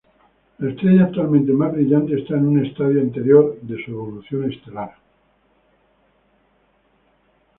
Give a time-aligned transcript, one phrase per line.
[0.57, 4.95] La estrella actualmente más brillante está en un estadio anterior de su evolución estelar.